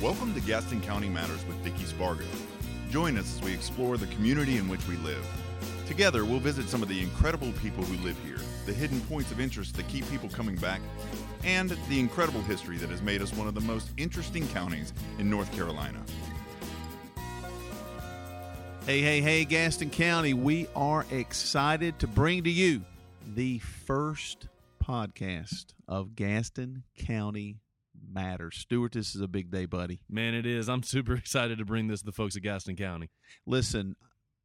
[0.00, 2.24] Welcome to Gaston County Matters with Dickie Spargo.
[2.88, 5.22] Join us as we explore the community in which we live.
[5.86, 9.40] Together, we'll visit some of the incredible people who live here, the hidden points of
[9.40, 10.80] interest that keep people coming back,
[11.44, 15.28] and the incredible history that has made us one of the most interesting counties in
[15.28, 16.00] North Carolina.
[18.86, 22.80] Hey, hey, hey, Gaston County, we are excited to bring to you
[23.34, 24.48] the first
[24.82, 27.58] podcast of Gaston County
[28.12, 28.56] Matters.
[28.58, 30.00] Stuart, this is a big day, buddy.
[30.08, 30.68] Man, it is.
[30.68, 33.10] I'm super excited to bring this to the folks at Gaston County.
[33.46, 33.96] Listen,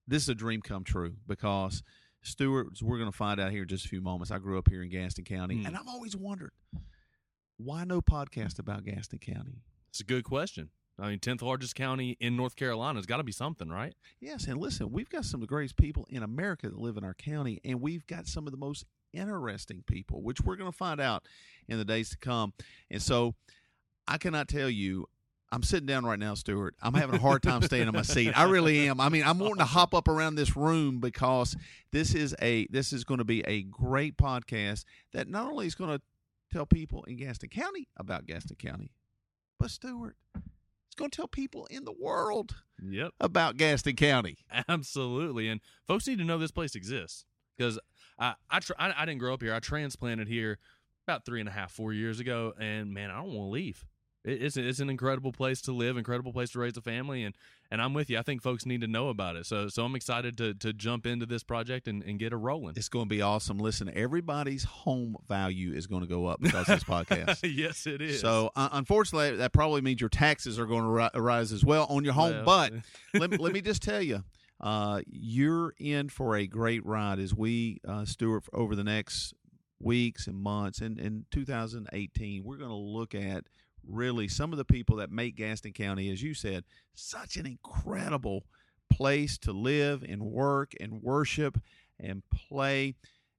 [0.07, 1.83] this is a dream come true because
[2.23, 4.31] Stuart, we're going to find out here in just a few moments.
[4.31, 5.67] I grew up here in Gaston County, Hmm.
[5.67, 6.51] and I've always wondered
[7.57, 9.61] why no podcast about Gaston County?
[9.89, 10.69] It's a good question.
[10.99, 12.97] I mean, 10th largest county in North Carolina.
[12.99, 13.93] It's got to be something, right?
[14.21, 17.03] Yes, and listen, we've got some of the greatest people in America that live in
[17.03, 20.77] our county, and we've got some of the most interesting people, which we're going to
[20.77, 21.27] find out
[21.67, 22.53] in the days to come.
[22.91, 23.35] And so,
[24.07, 25.07] I cannot tell you.
[25.51, 26.75] I'm sitting down right now, Stuart.
[26.81, 28.37] I'm having a hard time staying in my seat.
[28.37, 28.99] I really am.
[28.99, 31.55] I mean, I'm wanting to hop up around this room because
[31.91, 35.75] this is a this is going to be a great podcast that not only is
[35.75, 36.01] going to
[36.51, 38.91] tell people in Gaston County about Gaston County,
[39.59, 43.11] but Stuart, it's going to tell people in the world Yep.
[43.21, 44.39] about Gaston County.
[44.67, 45.47] Absolutely.
[45.47, 47.23] And folks need to know this place exists
[47.55, 47.79] because
[48.17, 49.53] I, I, tr- I, I didn't grow up here.
[49.53, 50.57] I transplanted here
[51.07, 52.53] about three and a half, four years ago.
[52.59, 53.85] And man, I don't want to leave.
[54.23, 57.23] It, it's, it's an incredible place to live, incredible place to raise a family.
[57.23, 57.35] And,
[57.71, 58.17] and I'm with you.
[58.17, 59.45] I think folks need to know about it.
[59.45, 62.73] So, so I'm excited to, to jump into this project and, and get it rolling.
[62.75, 63.59] It's going to be awesome.
[63.59, 67.39] Listen, everybody's home value is going to go up because of this podcast.
[67.55, 68.21] yes, it is.
[68.21, 71.85] So, uh, unfortunately, that probably means your taxes are going to ri- rise as well
[71.89, 72.43] on your home.
[72.45, 72.73] Well, but
[73.19, 74.23] let me, let me just tell you,
[74.65, 79.35] uh, you're in for a great ride as we, uh, Stuart, over the next
[79.79, 80.79] weeks and months.
[80.79, 83.43] And in 2018, we're going to look at
[83.87, 86.63] really some of the people that make Gaston County, as you said,
[86.95, 88.47] such an incredible
[88.91, 91.59] place to live and work and worship
[91.99, 92.95] and play.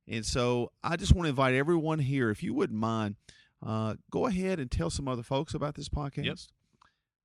[0.07, 3.17] And so I just want to invite everyone here, if you wouldn't mind,
[3.67, 6.25] uh, go ahead and tell some other folks about this podcast.
[6.25, 6.39] Yep.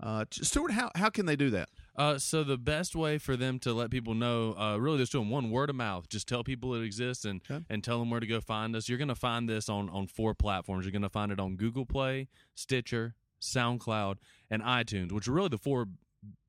[0.02, 1.70] Uh, Stuart, how, how can they do that?
[2.02, 5.30] Uh, so the best way for them to let people know, uh, really, just doing
[5.30, 6.10] one word of mouth.
[6.10, 7.64] Just tell people it exists and Okay.
[7.70, 8.90] and tell them where to go find us.
[8.90, 10.84] You're going to find this on on four platforms.
[10.84, 14.16] You're going to find it on Google Play, Stitcher, SoundCloud,
[14.50, 15.90] and iTunes, which are really the four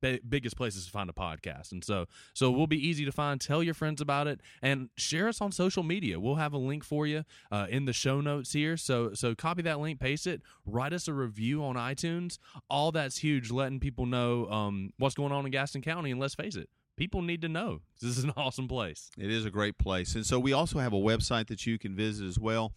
[0.01, 1.73] bi- biggest places to find a podcast.
[1.73, 3.41] And so so we'll be easy to find.
[3.41, 6.21] Tell your friends about it and share us on social media.
[6.21, 8.77] We'll have a link for you uh, in the show notes here.
[8.77, 12.39] So so copy that link, paste it, write us a review on iTunes.
[12.69, 16.11] All that's huge, letting people know um, what's going on in Gaston County.
[16.11, 17.81] And let's face it, people need to know.
[18.03, 19.13] This is an awesome place.
[19.17, 20.17] It is a great place.
[20.17, 22.73] And so we also have a website that you can visit as well,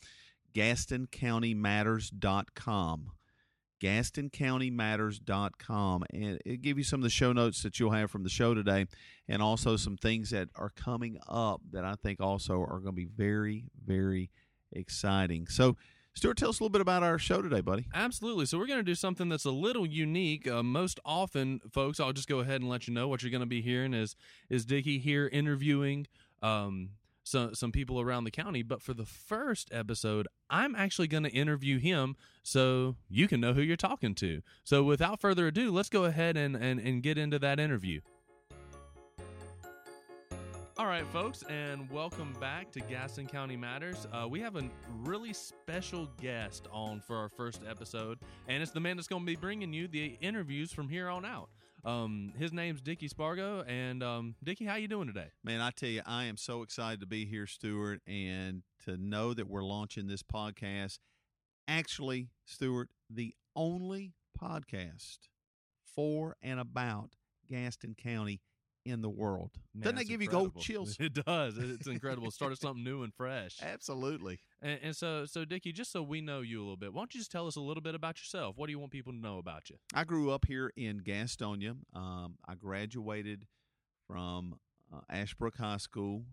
[0.54, 3.12] GastonCountyMatters.com.
[3.82, 6.04] GastonCountyMatters.com.
[6.14, 8.54] And it give you some of the show notes that you'll have from the show
[8.54, 8.86] today
[9.28, 12.94] and also some things that are coming up that I think also are going to
[12.94, 14.32] be very, very
[14.72, 15.48] exciting.
[15.48, 15.76] So,
[16.14, 17.88] Stuart, tell us a little bit about our show today, buddy.
[17.94, 18.46] Absolutely.
[18.46, 20.48] So we're going to do something that's a little unique.
[20.48, 23.42] Uh, most often, folks, I'll just go ahead and let you know what you're going
[23.42, 24.16] to be hearing is
[24.50, 26.08] is Dickie here interviewing
[26.42, 26.92] um,
[27.26, 28.64] some some people around the county.
[28.64, 33.54] But for the first episode, I'm actually going to interview him so you can know
[33.54, 34.42] who you're talking to.
[34.64, 38.00] So without further ado, let's go ahead and and, and get into that interview.
[40.78, 44.08] All right, folks, and welcome back to Gaston County Matters.
[44.12, 44.70] Uh, we have a
[45.06, 48.20] really special guest on for our first episode,
[48.50, 51.24] and it's the man that's going to be bringing you the interviews from here on
[51.24, 51.48] out.
[51.86, 55.28] Um, his name's Dickie Spargo, and um, Dickie, how you doing today?
[55.44, 59.36] Man, I tell you, I am so excited to be here, Stuart, and to know
[59.36, 60.98] that we're launching this podcast.
[61.68, 65.20] Actually, Stuart, the only podcast
[65.96, 67.12] for and about
[67.48, 68.42] Gaston County
[68.84, 69.52] in the world.
[69.74, 70.52] Man, Doesn't that give you incredible.
[70.54, 70.98] gold chills?
[71.00, 71.58] It does.
[71.58, 72.32] It's incredible.
[72.32, 73.58] Started something new and fresh.
[73.62, 74.40] Absolutely.
[74.66, 77.14] And, and so, so Dickie, just so we know you a little bit, why don't
[77.14, 78.58] you just tell us a little bit about yourself?
[78.58, 79.76] What do you want people to know about you?
[79.94, 81.76] I grew up here in Gastonia.
[81.94, 83.46] Um, I graduated
[84.08, 84.56] from
[84.92, 86.24] uh, Ashbrook High School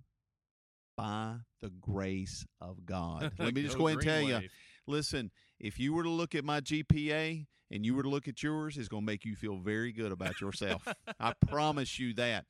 [0.97, 3.33] by the grace of God.
[3.39, 4.49] Let me just go ahead and tell you.
[4.87, 5.31] Listen,
[5.61, 8.79] if you were to look at my GPA and you were to look at yours,
[8.79, 10.89] it's going to make you feel very good about yourself.
[11.21, 12.47] I promise you that.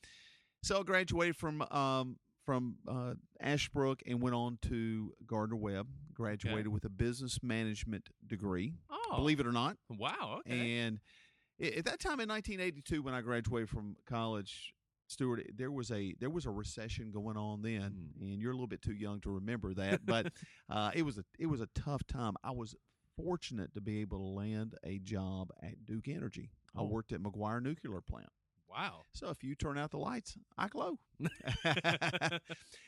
[0.63, 5.89] So I graduated from um, from uh, Ashbrook and went on to Gardner Webb.
[6.15, 9.77] Graduated with a business management degree, Oh, believe it or not.
[9.89, 10.41] Wow.
[10.47, 10.77] Okay.
[10.79, 11.01] And
[11.61, 14.75] i- at that time in 1982, when I graduated from college,
[15.09, 18.33] Stuart, there was a there was a recession going on then, Mm.
[18.33, 20.33] and you're a little bit too young to remember that, but
[20.69, 22.35] uh, it was a it was a tough time.
[22.45, 22.75] I was
[23.17, 26.51] fortunate to be able to land a job at Duke Energy.
[26.75, 26.85] I Oh.
[26.87, 28.31] worked at McGuire Nuclear Plant.
[28.73, 29.03] Wow.
[29.13, 30.99] So if you turn out the lights, I glow.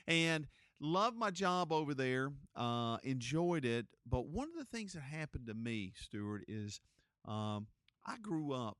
[0.06, 0.46] and
[0.80, 2.30] love my job over there.
[2.56, 3.86] Uh, enjoyed it.
[4.06, 6.80] But one of the things that happened to me, Stuart, is
[7.26, 7.66] um,
[8.06, 8.78] I grew up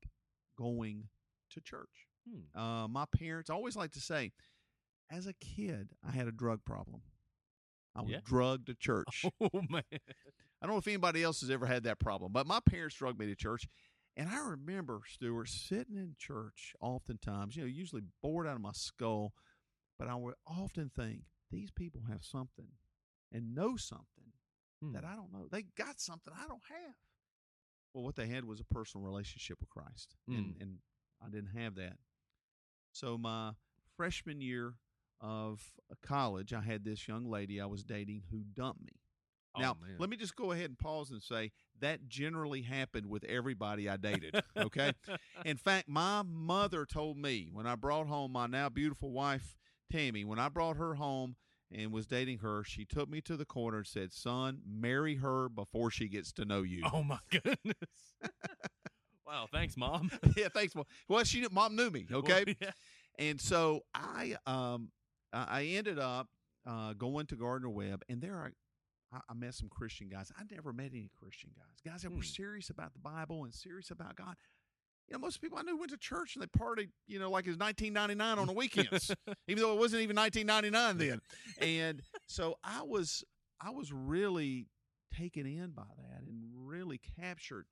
[0.58, 1.04] going
[1.50, 2.08] to church.
[2.28, 2.58] Hmm.
[2.58, 4.32] Uh, my parents always like to say,
[5.10, 7.02] as a kid, I had a drug problem.
[7.94, 8.20] I was Yeah.
[8.24, 9.24] drugged to church.
[9.40, 9.82] Oh man.
[9.92, 13.18] I don't know if anybody else has ever had that problem, but my parents drugged
[13.18, 13.66] me to church.
[14.16, 18.72] And I remember, Stuart, sitting in church oftentimes, you know, usually bored out of my
[18.72, 19.32] skull,
[19.98, 22.68] but I would often think, these people have something
[23.32, 24.32] and know something
[24.80, 24.92] Hmm.
[24.92, 25.46] that I don't know.
[25.50, 26.94] They got something I don't have.
[27.92, 30.78] Well, what they had was a personal relationship with Christ, and, and
[31.24, 31.96] I didn't have that.
[32.92, 33.52] So, my
[33.96, 34.74] freshman year
[35.20, 35.62] of
[36.02, 38.92] college, I had this young lady I was dating who dumped me.
[39.54, 39.96] Oh, Now, man.
[39.98, 43.96] let me just go ahead and pause and say that generally happened with everybody I
[43.96, 44.40] dated.
[44.56, 44.92] Okay.
[45.44, 49.56] In fact, my mother told me when I brought home my now beautiful wife,
[49.90, 51.36] Tammy, when I brought her home
[51.70, 55.48] and was dating her, she took me to the corner and said, Son, marry her
[55.48, 56.82] before she gets to know you.
[56.92, 58.14] oh my goodness.
[59.26, 59.46] wow.
[59.52, 60.10] Thanks, mom.
[60.36, 60.74] yeah, thanks.
[60.74, 60.84] Mom.
[61.08, 62.06] Well, she mom knew me.
[62.08, 62.56] Well, Okay.
[62.60, 62.70] yeah.
[63.18, 64.88] And so I um
[65.32, 66.28] I ended up
[66.66, 68.48] uh, going to Gardner Webb, and there I,
[69.14, 70.32] I I met some Christian guys.
[70.38, 72.22] I never met any Christian guys, guys that were Hmm.
[72.22, 74.34] serious about the Bible and serious about God.
[75.08, 77.46] You know, most people I knew went to church and they partied, you know, like
[77.46, 79.10] it was 1999 on the weekends,
[79.48, 81.20] even though it wasn't even 1999 then.
[81.60, 83.22] And so I was
[83.60, 84.66] I was really
[85.14, 87.66] taken in by that and really captured.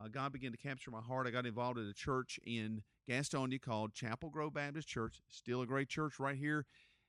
[0.00, 1.26] Uh, God began to capture my heart.
[1.26, 5.20] I got involved at a church in Gastonia called Chapel Grove Baptist Church.
[5.28, 6.66] Still a great church right here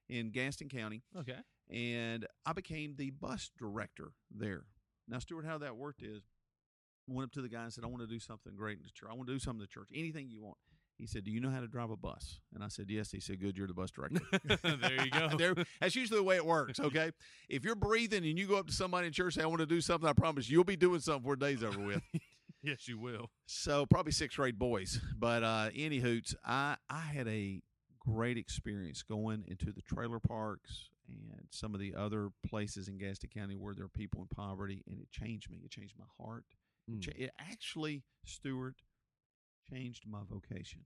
[0.08, 1.02] in Gaston County.
[1.18, 1.40] Okay.
[1.70, 4.64] And I became the bus director there.
[5.08, 6.24] Now, Stuart, how that worked is
[7.10, 8.84] I went up to the guy and said, I want to do something great in
[8.84, 9.10] the church.
[9.12, 9.90] I want to do something in the church.
[9.94, 10.58] Anything you want.
[10.98, 12.40] He said, Do you know how to drive a bus?
[12.54, 13.12] And I said, Yes.
[13.12, 14.22] He said, Good, you're the bus director.
[14.64, 15.30] there you go.
[15.38, 17.12] There- that's usually the way it works, okay?
[17.50, 19.60] if you're breathing and you go up to somebody in church and say, I want
[19.60, 22.02] to do something, I promise you'll be doing something the day's over with.
[22.64, 23.30] yes, you will.
[23.46, 25.02] So probably sixth grade boys.
[25.20, 27.62] But uh any hoots, I I had a
[28.00, 33.30] great experience going into the trailer parks and some of the other places in Gaston
[33.34, 35.62] County where there are people in poverty, and it changed me.
[35.64, 36.46] It changed my heart.
[37.02, 38.76] Cha- It actually, Stuart,
[39.70, 40.82] changed my vocation.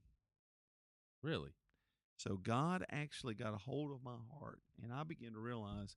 [1.22, 1.50] Really?
[2.16, 5.96] So God actually got a hold of my heart, and I began to realize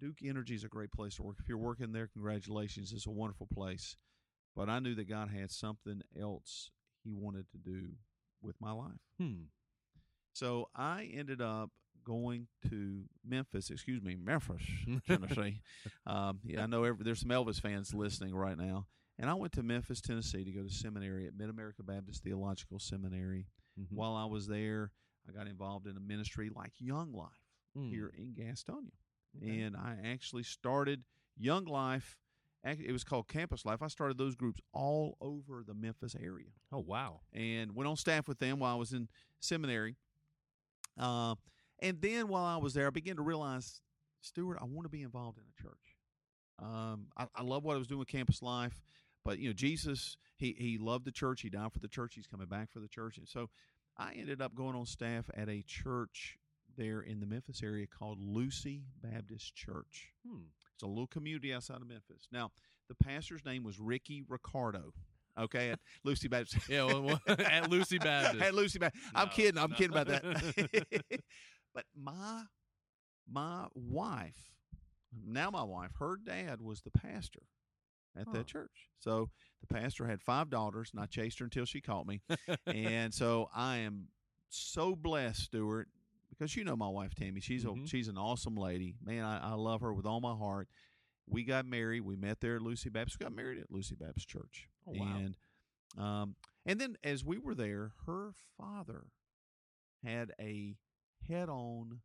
[0.00, 1.36] Duke Energy is a great place to work.
[1.40, 2.92] If you're working there, congratulations.
[2.92, 3.96] It's a wonderful place.
[4.54, 6.70] But I knew that God had something else
[7.04, 7.90] He wanted to do
[8.42, 9.00] with my life.
[9.18, 9.44] Hmm.
[10.32, 11.70] So I ended up
[12.08, 14.62] going to Memphis, excuse me, Memphis,
[15.06, 15.60] Tennessee.
[16.06, 18.86] um, yeah, I know every, there's some Elvis fans listening right now.
[19.20, 22.78] And I went to Memphis, Tennessee to go to seminary at Mid America Baptist Theological
[22.78, 23.46] Seminary.
[23.78, 23.86] Mhm.
[23.90, 24.92] While I was there,
[25.28, 27.42] I got involved in a ministry like Young Life
[27.74, 27.88] Hmm.
[27.90, 28.92] here in Gastonia.
[29.36, 29.60] Okay.
[29.60, 31.04] And I actually started
[31.36, 32.16] Young Life.
[32.64, 33.82] It was called Campus Life.
[33.82, 37.20] I started those groups all over the Memphis area Oh wow.
[37.32, 39.08] and went on staff with them while I was in
[39.40, 39.96] seminary.
[40.96, 41.34] Uh,
[41.80, 43.80] and then while I was there, I began to realize,
[44.20, 45.96] Stuart, I want to be involved in a church.
[46.60, 48.82] Um, I, I love what I was doing with campus life,
[49.24, 51.42] but you know, Jesus, he he loved the church.
[51.42, 52.14] He died for the church.
[52.14, 53.18] He's coming back for the church.
[53.18, 53.48] And so,
[53.96, 56.38] I ended up going on staff at a church
[56.76, 60.12] there in the Memphis area called Lucy Baptist Church.
[60.26, 60.44] Hmm.
[60.74, 62.28] It's a little community outside of Memphis.
[62.30, 62.52] Now,
[62.88, 64.92] the pastor's name was Ricky Ricardo.
[65.38, 66.68] Okay, at Lucy Baptist.
[66.68, 66.84] Yeah.
[66.84, 68.42] Well, well, at Lucy Baptist.
[68.42, 69.04] At Lucy Baptist.
[69.14, 69.60] I'm kidding.
[69.60, 69.76] I'm no.
[69.76, 71.20] kidding about that.
[71.78, 72.42] But my
[73.30, 74.50] my wife,
[75.24, 77.42] now my wife, her dad was the pastor
[78.16, 78.32] at Huh.
[78.32, 78.88] that church.
[78.98, 79.30] So
[79.60, 82.20] the pastor had five daughters, and I chased her until she caught me.
[82.66, 84.08] and so I am
[84.48, 85.88] so blessed, Stuart,
[86.30, 87.40] because you know my wife Tammy.
[87.40, 87.84] She's Mhm.
[87.84, 88.96] a she's an awesome lady.
[89.04, 90.68] Man, I, I love her with all my heart.
[91.28, 92.00] We got married.
[92.00, 93.20] We met there at Lucy Baptist.
[93.20, 94.66] We got married at Lucy Baptist Church.
[94.84, 95.14] Oh, wow.
[95.16, 95.36] And
[95.96, 96.34] um,
[96.66, 99.04] and then as we were there, her father
[100.02, 100.76] had a
[101.28, 102.00] head-on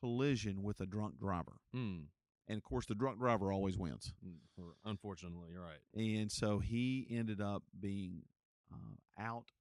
[0.00, 2.04] collision with a drunk driver, Hmm.
[2.48, 4.12] and of course, the drunk driver always wins.
[4.26, 4.38] Mm,
[4.84, 5.80] Unfortunately, you're right.
[5.94, 8.22] And so he ended up being
[8.72, 9.52] uh, out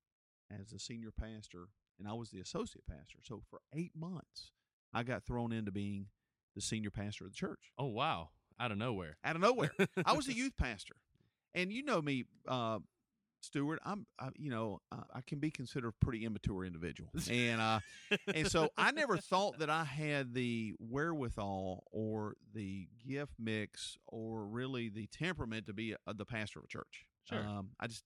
[0.51, 1.67] as a senior pastor,
[1.99, 3.19] and I was the associate pastor.
[3.23, 4.51] So for eight months,
[4.93, 6.07] I got thrown into being
[6.55, 8.29] the senior pastor of the church Oh wow.
[8.59, 9.17] Out of nowhere.
[9.23, 9.71] out of nowhere.
[10.05, 10.95] I was a youth pastor,
[11.53, 12.79] and you know me, uh,
[13.41, 13.79] Stuart.
[13.85, 17.79] I'm, I, you know, uh, I can be considered a pretty immature individual, and uh,
[18.33, 24.45] and so I never thought that I had the wherewithal or the gift mix or
[24.45, 27.05] really the temperament to be a, the pastor of a church.
[27.23, 27.39] Sure.
[27.39, 28.03] Um, I just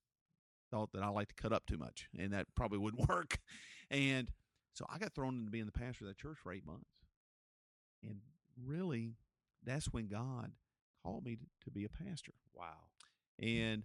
[0.72, 3.40] thought that I like to cut up too much, and that probably wouldn't work.
[3.90, 4.30] And
[4.74, 6.90] so I got thrown into being the pastor of that church for eight months.
[8.04, 8.18] And
[8.66, 9.16] really,
[9.64, 10.52] that's when God
[11.04, 12.34] called me to, to be a pastor.
[12.54, 12.90] Wow.
[13.40, 13.84] And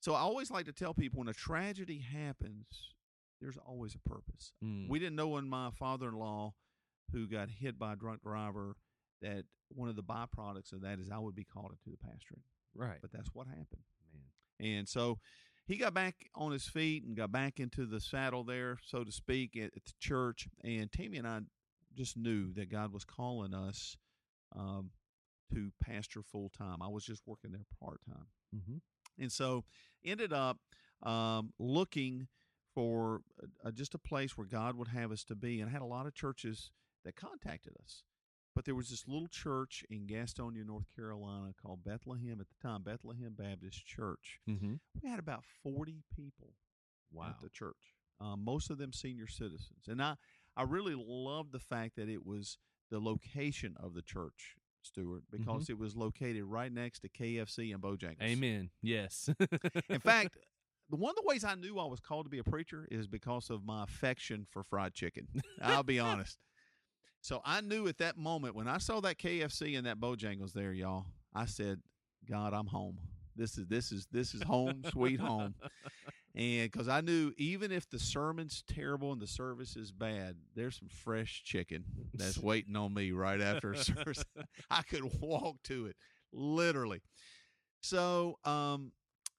[0.00, 2.66] so I always like to tell people when a tragedy happens,
[3.40, 4.52] there's always a purpose.
[4.64, 4.88] Mm.
[4.88, 6.54] We didn't know when my father in law,
[7.12, 8.76] who got hit by a drunk driver,
[9.22, 12.42] that one of the byproducts of that is I would be called into the pastorate.
[12.74, 12.98] right.
[13.00, 13.84] But that's what happened.
[14.12, 14.76] Man.
[14.76, 15.18] And so
[15.66, 19.12] he got back on his feet and got back into the saddle there, so to
[19.12, 20.48] speak, at, at the church.
[20.62, 21.40] And Tammy and I
[21.94, 23.96] just knew that God was calling us
[24.54, 24.90] um,
[25.52, 26.82] to pastor full time.
[26.82, 28.26] I was just working there part time.
[28.54, 28.76] Mm-hmm.
[29.18, 29.64] And so
[30.04, 30.58] ended up
[31.02, 32.28] um, looking
[32.74, 33.22] for
[33.64, 35.60] uh, just a place where God would have us to be.
[35.60, 36.70] And I had a lot of churches
[37.04, 38.02] that contacted us.
[38.54, 42.82] But there was this little church in Gastonia, North Carolina called Bethlehem at the time,
[42.82, 44.40] Bethlehem Baptist Church.
[44.48, 44.74] Mm-hmm.
[45.02, 46.54] We had about 40 people
[47.12, 47.28] Wow.
[47.28, 49.86] at the church, um, most of them senior citizens.
[49.88, 50.16] And I,
[50.56, 52.58] I really loved the fact that it was
[52.90, 54.56] the location of the church,
[54.86, 55.36] Stuart, mm-hmm.
[55.36, 58.22] because it was located right next to KFC and Bojangles.
[58.22, 58.70] Amen.
[58.82, 59.28] Yes.
[59.88, 60.36] In fact,
[60.90, 63.06] the one of the ways I knew I was called to be a preacher is
[63.06, 65.28] because of my affection for fried chicken.
[65.60, 66.38] I'll be honest.
[67.22, 70.72] So I knew at that moment when I saw that KFC and that Bojangles there,
[70.72, 71.80] y'all, I said,
[72.30, 72.98] God, I'm home.
[73.34, 75.56] This is this is this is home, sweet home.
[76.36, 80.78] And because I knew even if the sermon's terrible and the service is bad, there's
[80.78, 84.22] some fresh chicken that's waiting on me right after service.
[84.70, 85.96] I could walk to it,
[86.32, 87.00] literally.
[87.80, 88.92] So um,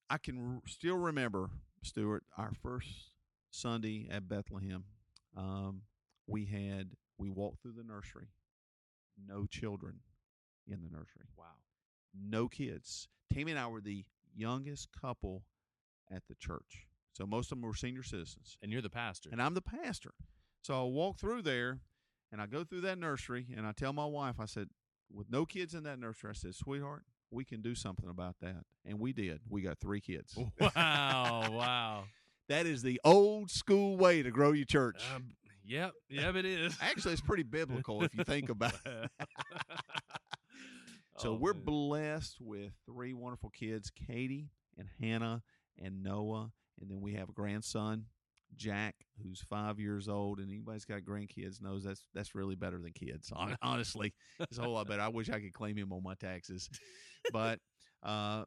[0.09, 1.51] I can r- still remember,
[1.83, 3.11] Stuart, our first
[3.51, 4.85] Sunday at Bethlehem.
[5.35, 5.81] Um,
[6.25, 6.89] we had
[7.19, 8.29] we walked through the nursery,
[9.27, 9.99] no children
[10.67, 11.45] in the nursery, wow.
[12.19, 13.07] no kids.
[13.31, 14.03] Tammy and I were the
[14.35, 15.43] youngest couple
[16.11, 16.86] at the church,
[17.17, 19.29] so most of them were senior citizens, And you're the pastor.
[19.31, 20.11] and I'm the pastor.
[20.61, 21.79] So I walk through there,
[22.31, 24.67] and I go through that nursery, and I tell my wife, I said,
[25.11, 28.63] with no kids in that nursery, I said, sweetheart, we can do something about that,
[28.85, 29.39] and we did.
[29.49, 30.37] We got three kids.
[30.59, 31.43] wow.
[31.51, 32.03] Wow.
[32.49, 35.01] That is the old school way to grow your church.
[35.13, 35.31] Um,
[35.65, 35.91] yep.
[36.09, 36.35] Yep.
[36.37, 36.77] It is.
[36.81, 39.09] Actually, it's pretty biblical if you think about it.
[41.19, 41.63] So Oh, we're man.
[41.65, 45.41] blessed with three wonderful kids, Katie and Hannah
[45.81, 48.05] and Noah, and then we have a grandson,
[48.55, 50.39] Jack, who's five years old.
[50.39, 53.31] And anybody's got grandkids knows that's that's really better than kids.
[53.61, 55.01] Honestly, it's a whole lot better.
[55.01, 56.69] I wish I could claim him on my taxes,
[57.33, 57.59] but
[58.03, 58.43] uh,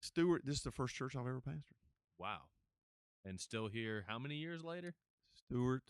[0.00, 1.62] Stuart, this is the first church I've ever pastored.
[2.18, 2.38] wow.
[3.24, 4.04] And still here.
[4.08, 4.94] How many years later?
[5.32, 5.82] Stuart,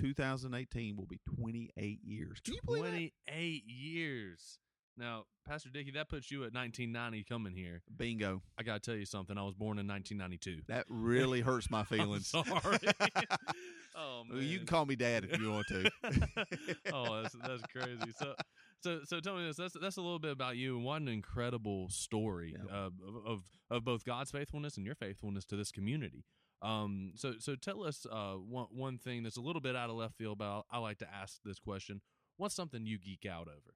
[0.00, 2.40] 2018 will be 28 years.
[2.44, 2.90] Can you believe that?
[2.90, 4.58] 28 years.
[4.96, 7.82] Now, Pastor Dickie, that puts you at 1990 coming here.
[7.96, 8.42] Bingo.
[8.58, 9.38] I got to tell you something.
[9.38, 10.62] I was born in 1992.
[10.68, 12.28] That really hurts my feelings.
[12.28, 12.44] sorry.
[13.96, 14.42] oh man.
[14.42, 15.90] You can call me dad if you want to.
[16.92, 18.12] oh, that's that's crazy.
[18.18, 18.34] So,
[18.82, 19.56] so, so tell me this.
[19.56, 20.76] That's that's a little bit about you.
[20.76, 22.70] and What an incredible story Yeah.
[22.74, 22.92] uh, of,
[23.26, 26.24] of of both God's faithfulness and your faithfulness to this community.
[26.60, 29.96] Um, so so tell us uh one one thing that's a little bit out of
[29.96, 32.00] left field, but I'll, I like to ask this question:
[32.36, 33.74] What's something you geek out over?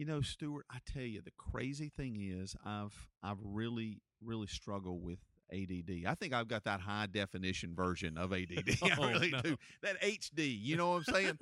[0.00, 5.04] You know, Stuart, I tell you, the crazy thing is, I've I've really really struggled
[5.04, 5.18] with
[5.52, 6.06] ADD.
[6.06, 8.78] I think I've got that high definition version of ADD.
[8.82, 9.42] I Oh, really no.
[9.42, 9.56] do.
[9.82, 10.58] That HD.
[10.58, 11.38] You know what I'm saying?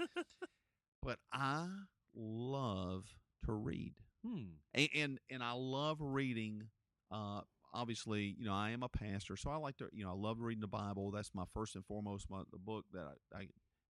[1.05, 1.69] but I
[2.17, 3.05] love
[3.45, 3.95] to read,
[4.27, 4.43] Hmm.
[4.75, 6.65] and and, and I love reading.
[7.13, 10.15] Uh, obviously, you know, I am a pastor, so I like to, you know, I
[10.15, 11.13] love reading the Bible.
[11.13, 13.47] That's my first and foremost, my, the book that I, I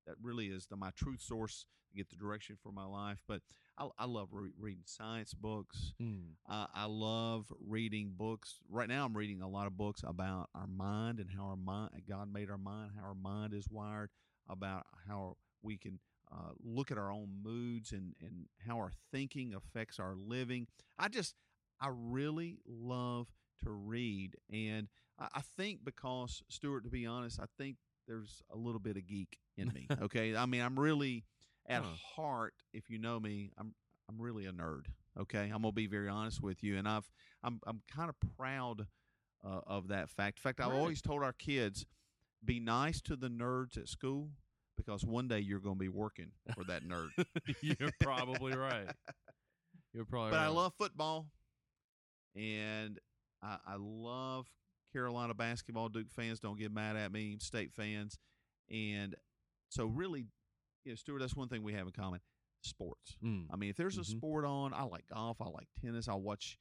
[0.09, 3.19] that really is the, my truth source to get the direction for my life.
[3.29, 3.43] But
[3.79, 5.93] I, I love re- reading science books.
[6.01, 6.33] Hmm.
[6.51, 8.57] Uh, I love reading books.
[8.71, 11.91] Right now, I'm reading a lot of books about our mind and how our mind,
[12.09, 14.11] God made our mind, how our mind is wired,
[14.49, 15.99] about how we can
[16.33, 20.67] uh, look at our own moods and, and how our thinking affects our living.
[20.99, 21.35] I just,
[21.81, 23.29] I really love
[23.65, 24.37] to read.
[24.53, 24.89] And
[25.19, 27.77] I, I think because, Stuart, to be honest, I think
[28.09, 29.89] there's a little bit of geek in me.
[30.03, 30.37] Okay.
[30.37, 31.25] I mean, I'm really,
[31.69, 31.91] at Huh.
[32.17, 33.75] heart, if you know me, I'm
[34.09, 34.87] I'm really a nerd.
[35.21, 37.11] Okay, I'm gonna be very honest with you, and I've
[37.45, 38.87] I'm I'm kind of proud
[39.45, 40.39] uh, of that fact.
[40.39, 41.87] In fact, I've always told our kids,
[42.45, 44.31] be nice to the nerds at school
[44.77, 47.11] because one day you're gonna be working for that nerd.
[47.63, 48.91] You're probably right.
[49.93, 50.45] You're probably but right.
[50.45, 51.27] I love football,
[52.37, 52.99] and
[53.43, 54.47] I, I love
[54.93, 55.89] Carolina basketball.
[55.89, 57.37] Duke fans don't get mad at me.
[57.41, 58.19] State fans,
[58.71, 59.15] and
[59.69, 60.27] so really,
[60.85, 62.21] you know, Stuart, that's one thing we have in common:
[62.63, 63.17] sports.
[63.25, 63.47] Mm.
[63.53, 64.07] I mean, if there's a Mhm.
[64.17, 66.59] sport on, I like golf, I like tennis, I watch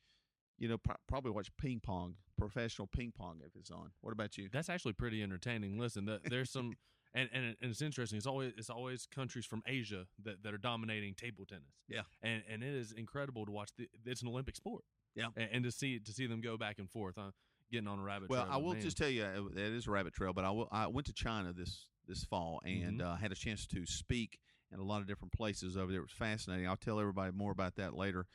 [0.60, 3.92] you know, pro- probably watch ping pong, professional ping pong if it's on.
[4.02, 4.50] What about you?
[4.52, 5.78] That's actually pretty entertaining.
[5.78, 6.74] Listen, the, there's some,
[7.14, 8.18] and, and and it's interesting.
[8.18, 11.76] It's always it's always countries from Asia that, that are dominating table tennis.
[11.88, 12.02] Yeah.
[12.24, 13.70] and and it is incredible to watch.
[13.78, 14.84] The, it's an Olympic sport.
[15.14, 15.28] Yeah.
[15.36, 17.20] and, and to see to see them go back and forth.
[17.20, 17.34] I'm
[17.72, 18.30] getting on a rabbit.
[18.30, 18.82] Well, trail, I will man.
[18.82, 20.68] just tell you uh, that is a rabbit trail, but I will.
[20.72, 24.40] I went to China this this fall and uh, had a chance to speak
[24.72, 26.00] in a lot of different places over there.
[26.00, 26.68] It was fascinating.
[26.68, 28.26] I'll tell everybody more about that later.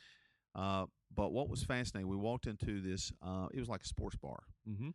[0.55, 0.85] Uh,
[1.15, 3.13] but what was fascinating, we walked into this.
[3.23, 4.91] Uh, it was like a sports bar, Mm-hmm.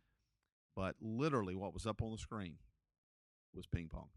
[0.76, 2.54] but literally what was up on the screen
[3.54, 4.08] was ping pong.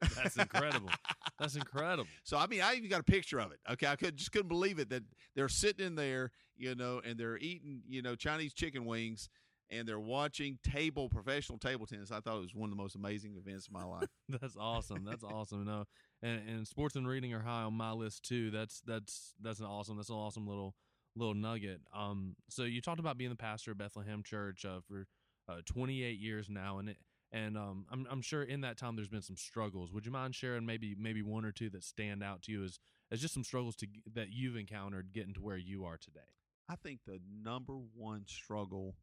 [0.16, 0.90] That's incredible.
[1.38, 2.08] That's incredible.
[2.24, 3.58] So I mean, I even got a picture of it.
[3.72, 5.02] Okay, I could just couldn't believe it that
[5.34, 9.28] they're sitting in there, you know, and they're eating, you know, Chinese chicken wings,
[9.70, 12.10] and they're watching table professional table tennis.
[12.10, 14.08] I thought it was one of the most amazing events of my life.
[14.28, 15.04] That's awesome.
[15.04, 15.64] That's awesome.
[15.64, 15.84] No,
[16.22, 18.50] and, and sports and reading are high on my list too.
[18.50, 19.96] That's that's that's an awesome.
[19.96, 20.74] That's an awesome little
[21.16, 21.80] little nugget.
[21.94, 25.06] Um, so you talked about being the pastor of Bethlehem Church uh, for
[25.48, 26.96] uh, 28 years now, and it
[27.32, 29.92] and um, I'm I'm sure in that time there's been some struggles.
[29.92, 32.78] Would you mind sharing maybe maybe one or two that stand out to you as
[33.10, 36.20] as just some struggles to that you've encountered getting to where you are today?
[36.68, 38.94] I think the number one struggle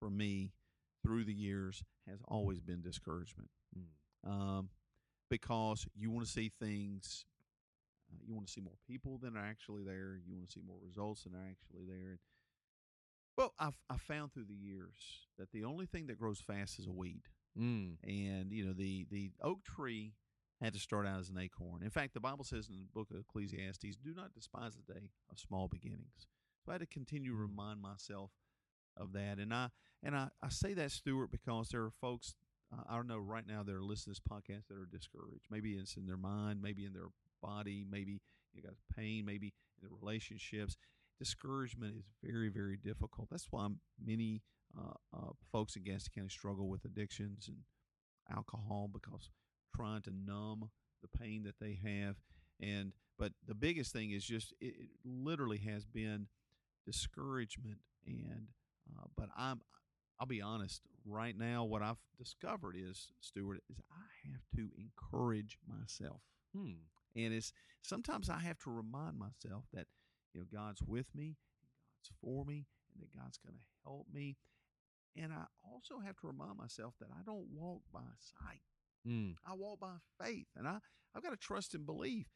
[0.00, 0.50] for me
[1.04, 3.50] through the years has always been discouragement.
[4.26, 4.68] um,
[5.30, 7.24] because you want to see things.
[8.12, 10.18] Uh, you want to see more people than are actually there.
[10.26, 12.10] You want to see more results than are actually there.
[12.10, 12.18] And,
[13.38, 14.96] well, I've I found through the years
[15.38, 17.22] that the only thing that grows fast is a weed,
[17.58, 17.96] Mm.
[18.02, 20.14] and you know the the oak tree
[20.60, 21.82] had to start out as an acorn.
[21.82, 25.10] In fact, the Bible says in the book of Ecclesiastes, "Do not despise the day
[25.30, 26.26] of small beginnings."
[26.64, 28.32] So I had to continue to remind myself
[29.00, 29.68] of that, and I
[30.02, 32.34] and I, I say that, Stuart, because there are folks
[32.72, 35.46] uh, I don't know right now that are listening to this podcast that are discouraged.
[35.50, 37.08] Maybe it's in their mind, maybe in their
[37.42, 38.20] body, maybe
[38.54, 40.76] you got pain, maybe in their relationships.
[41.18, 43.28] Discouragement is very, very difficult.
[43.30, 43.68] That's why
[44.02, 44.42] many
[44.78, 47.58] uh, uh, folks in Gaston County struggle with addictions and
[48.34, 49.30] alcohol because
[49.74, 50.70] trying to numb
[51.02, 52.16] the pain that they have.
[52.60, 56.26] And but the biggest thing is just it, it literally has been
[56.86, 57.78] discouragement.
[58.06, 58.48] And
[58.98, 59.60] uh, but I'm
[60.18, 60.82] I'll be honest.
[61.06, 66.20] Right now, what I've discovered is Stuart is I have to encourage myself,
[66.54, 66.72] Hmm.
[67.16, 69.86] and it's sometimes I have to remind myself that
[70.34, 71.36] you know God's with me,
[72.02, 74.36] God's for me, and that God's going to help me.
[75.16, 78.60] And I also have to remind myself that I don't walk by sight.
[79.06, 79.34] Mm.
[79.46, 80.78] I walk by faith, and I
[81.14, 82.26] I've got to trust and believe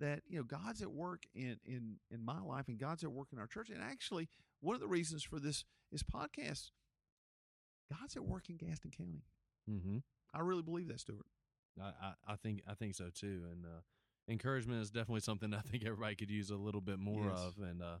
[0.00, 3.28] that you know God's at work in in in my life, and God's at work
[3.32, 3.68] in our church.
[3.70, 4.28] And actually,
[4.60, 6.70] one of the reasons for this this podcast,
[7.92, 9.22] God's at work in Gaston County.
[9.70, 9.98] Mm-hmm.
[10.34, 11.26] I really believe that, Stuart.
[11.80, 13.80] I, I, I think I think so too, and uh,
[14.28, 17.38] encouragement is definitely something I think everybody could use a little bit more Yes.
[17.38, 17.54] of.
[17.62, 17.96] And uh,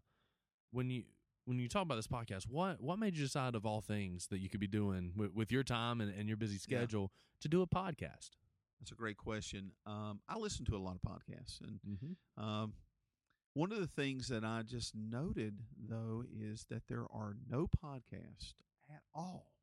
[0.72, 1.04] when you
[1.44, 4.38] when you talk about this podcast, what what made you decide of all things that
[4.38, 6.78] you could be doing with, with your time and, and your busy Yeah.
[6.78, 8.30] schedule to do a podcast?
[8.80, 9.72] That's a great question.
[9.86, 12.42] Um, I listen to a lot of podcasts, and Mm-hmm.
[12.44, 12.74] Um,
[13.56, 18.52] one of the things that I just noted, though, is that there are no podcasts
[18.90, 19.54] at all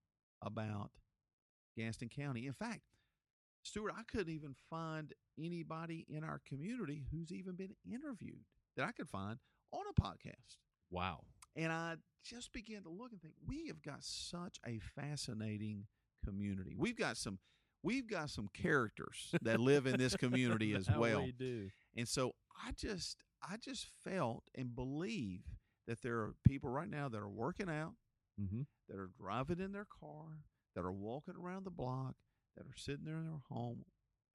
[0.42, 0.90] about
[1.78, 2.48] Gaston County.
[2.48, 2.82] In fact,
[3.62, 8.42] Stuart, I couldn't even find anybody in our community who's even been interviewed
[8.76, 9.38] that I could find
[9.72, 10.58] on a podcast.
[10.90, 11.26] Wow.
[11.56, 15.86] And I just began to look and think, we have got such a fascinating
[16.26, 16.76] community.
[16.76, 17.38] We've got some
[17.84, 21.22] we've got some characters that live in this community as well.
[21.22, 21.70] we do.
[21.96, 22.34] And so
[22.66, 25.42] I just I just felt and believe
[25.88, 27.94] that there are people right now that are working out,
[28.42, 28.62] Mm-hmm.
[28.90, 30.40] that are driving in their car,
[30.76, 32.16] that are walking around the block,
[32.58, 33.86] that are sitting there in their home,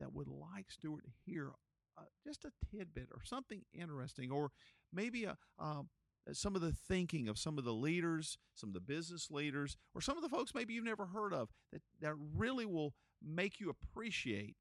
[0.00, 1.50] that would like Stuart to hear
[1.98, 4.50] uh, just a tidbit or something interesting, or
[4.92, 5.36] maybe a.
[5.58, 5.88] Um,
[6.32, 10.02] some of the thinking of some of the leaders, some of the business leaders, or
[10.02, 12.92] some of the folks maybe you've never heard of that, that really will
[13.26, 14.54] make you appreciate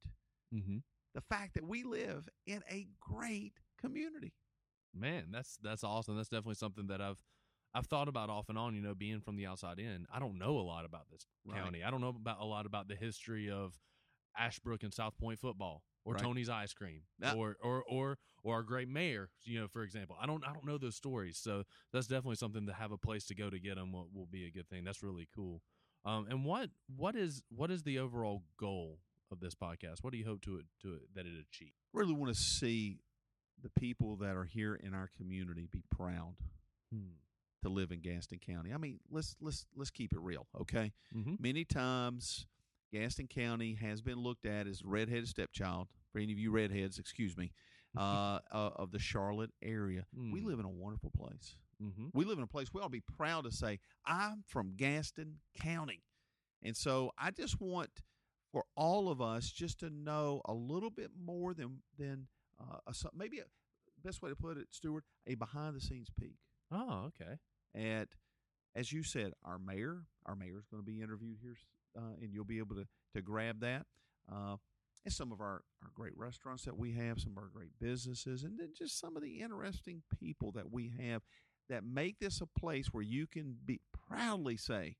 [0.56, 0.78] Mm-hmm.
[1.14, 4.34] the fact that we live in a great community.
[4.94, 6.16] Man, that's that's awesome.
[6.16, 7.20] That's definitely something that I've
[7.74, 8.74] I've thought about off and on.
[8.76, 11.62] You know, being from the outside in, I don't know a lot about this Right.
[11.62, 11.84] county.
[11.84, 13.74] I don't know about a lot about the history of
[14.38, 16.24] Ashbrook and South Point football, or Right.
[16.24, 17.02] Tony's ice cream,
[17.36, 19.30] or or or or our great mayor.
[19.44, 21.38] You know, for example, I don't I don't know those stories.
[21.38, 21.63] So
[21.94, 23.92] that's definitely something to have a place to go to get them.
[23.92, 24.84] Will, will be a good thing.
[24.84, 25.62] That's really cool.
[26.06, 29.00] Um, and what what is what is the overall goal
[29.32, 29.98] of this podcast?
[30.02, 31.74] What do you hope to it to it that it achieve?
[31.94, 33.00] Really want to see
[33.62, 36.36] the people that are here in our community be proud
[37.63, 38.74] to live in Gaston County.
[38.74, 40.93] I mean, let's let's let's keep it real, okay?
[41.15, 41.36] Mm-hmm.
[41.39, 42.46] Many times
[42.93, 45.88] Gaston County has been looked at as redheaded stepchild.
[46.12, 47.52] For any of you redheads, excuse me,
[47.98, 50.06] uh, uh, of the Charlotte area.
[50.15, 50.46] We Mm.
[50.46, 51.56] live in a wonderful place.
[51.84, 52.08] Mm-hmm.
[52.13, 55.39] We live in a place we ought to be proud to say, I'm from Gaston
[55.60, 56.02] County.
[56.63, 57.89] And so I just want
[58.52, 62.28] for all of us just to know a little bit more than than
[62.60, 63.43] uh, a, maybe a
[64.04, 66.36] best way to put it, Stuart, a behind the scenes peek
[66.72, 67.38] Oh, okay.
[67.76, 68.10] at,
[68.76, 70.02] as you said, our mayor.
[70.26, 71.56] Our mayor is going to be interviewed here,
[71.98, 73.86] uh, and you'll be able to to grab that.
[74.32, 74.58] Uh,
[75.06, 78.43] and some of our, our great restaurants that we have, some of our great businesses,
[78.43, 81.22] and then just some of the interesting people that we have
[81.70, 84.98] that make this a place where you can be proudly say,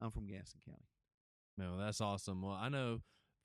[0.00, 0.86] "I'm from Gaston County."
[1.58, 2.42] No, that's awesome.
[2.42, 3.00] Well, I know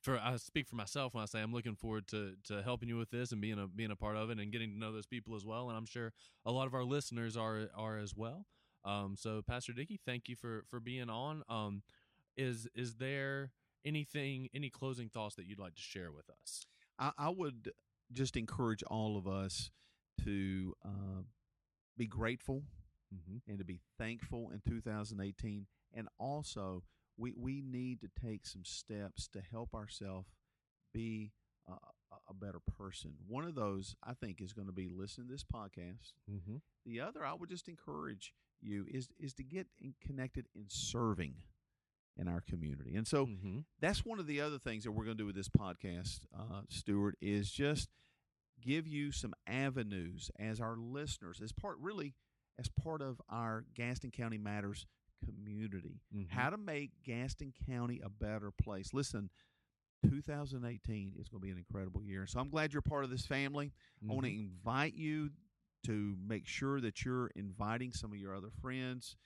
[0.06, 2.96] for I speak for myself when I say I'm looking forward to to helping you
[2.96, 5.06] with this and being a being a part of it and getting to know those
[5.06, 5.68] people as well.
[5.68, 6.12] And I'm sure
[6.44, 8.46] a lot of our listeners are are as well.
[8.84, 11.42] Um, so Pastor Dickie, thank you for for being on.
[11.48, 11.82] Um,
[12.36, 13.50] is is there
[13.84, 16.66] anything any closing thoughts that you'd like to share with us?
[16.98, 17.72] I, I would
[18.12, 19.72] just encourage all of us
[20.24, 21.22] to uh,
[21.98, 22.62] be grateful
[23.14, 23.48] Mm-hmm.
[23.48, 25.66] and to be thankful in 2018.
[25.94, 26.82] And also,
[27.16, 30.28] we, we need to take some steps to help ourselves
[30.92, 31.32] be
[31.68, 33.12] a, better person.
[33.26, 36.12] One of those, I think, is going to be listening to this podcast.
[36.30, 36.56] Mm-hmm.
[36.84, 41.34] The other, I would just encourage you is is to get in connected in serving
[42.18, 42.96] in our community.
[42.96, 43.60] And so mm-hmm.
[43.80, 46.62] that's one of the other things that we're going to do with this podcast, uh,
[46.68, 47.90] Stuart, is just
[48.60, 52.14] give you some avenues as our listeners, as part really
[52.58, 54.86] as part of our Gaston County Matters
[55.24, 56.00] community.
[56.14, 56.28] Mhm.
[56.30, 58.92] How to make Gaston County a better place.
[58.94, 59.30] Listen,
[60.08, 62.26] 2018 is going to be an incredible year.
[62.26, 63.72] So I'm glad you're part of this family.
[64.08, 64.40] I want to Mm-hmm.
[64.56, 65.30] invite you
[65.84, 69.16] to make sure that you're inviting some of your other friends,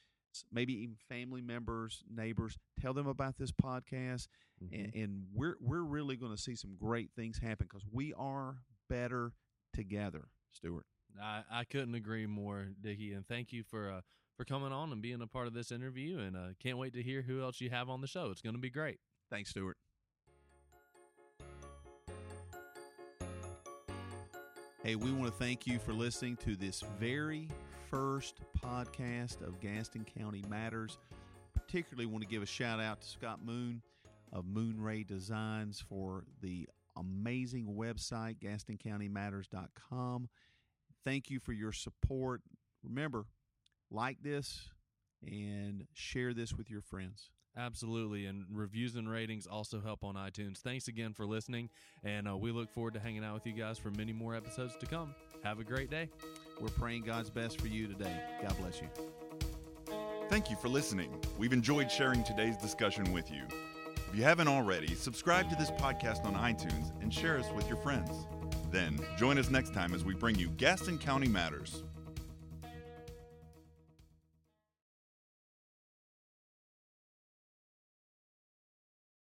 [0.52, 2.58] maybe even family members, neighbors.
[2.80, 4.28] Tell them about this podcast,
[4.62, 4.84] Mhm.
[4.84, 8.62] and, and we're we're really going to see some great things happen because we are
[8.88, 9.32] better
[9.72, 10.86] together, Stuart.
[11.20, 14.00] I, I couldn't agree more, Dickie, and thank you for uh,
[14.40, 16.18] for coming on and being a part of this interview.
[16.18, 18.30] And uh, can't wait to hear who else you have on the show.
[18.30, 18.98] It's going to be great.
[19.28, 19.76] Thanks, Stuart.
[24.82, 27.48] Hey, we want to thank you for listening to this very
[27.90, 30.96] first podcast of Gaston County Matters.
[31.52, 33.82] Particularly want to give a shout out to Scott Moon
[34.32, 40.30] of Moon Ray Designs for the amazing website, GastonCountyMatters.com.
[41.04, 42.40] Thank you for your support.
[42.82, 43.26] Remember,
[43.90, 44.68] like this
[45.22, 47.30] and share this with your friends.
[47.56, 48.26] Absolutely.
[48.26, 50.58] And reviews and ratings also help on iTunes.
[50.58, 51.68] Thanks again for listening.
[52.04, 54.76] And uh, we look forward to hanging out with you guys for many more episodes
[54.78, 55.14] to come.
[55.42, 56.08] Have a great day.
[56.60, 58.20] We're praying God's best for you today.
[58.42, 58.88] God bless you.
[60.28, 61.12] Thank you for listening.
[61.38, 63.42] We've enjoyed sharing today's discussion with you.
[64.08, 67.78] If you haven't already, subscribe to this podcast on iTunes and share us with your
[67.78, 68.26] friends.
[68.70, 71.82] Then, join us next time as we bring you Gaston County Matters.